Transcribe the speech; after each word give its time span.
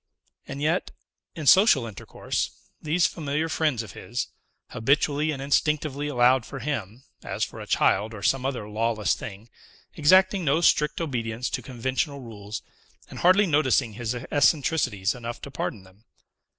And 0.47 0.63
yet, 0.63 0.89
in 1.35 1.45
social 1.45 1.85
intercourse, 1.85 2.49
these 2.81 3.05
familiar 3.05 3.47
friends 3.47 3.83
of 3.83 3.91
his 3.91 4.29
habitually 4.69 5.29
and 5.29 5.39
instinctively 5.39 6.07
allowed 6.07 6.43
for 6.43 6.57
him, 6.57 7.03
as 7.21 7.43
for 7.43 7.59
a 7.59 7.67
child 7.67 8.11
or 8.15 8.23
some 8.23 8.43
other 8.43 8.67
lawless 8.67 9.13
thing, 9.13 9.47
exacting 9.95 10.43
no 10.43 10.59
strict 10.61 10.99
obedience 11.01 11.51
to 11.51 11.61
conventional 11.61 12.21
rules, 12.21 12.63
and 13.11 13.19
hardly 13.19 13.45
noticing 13.45 13.93
his 13.93 14.15
eccentricities 14.15 15.13
enough 15.13 15.39
to 15.41 15.51
pardon 15.51 15.83
them. 15.83 16.03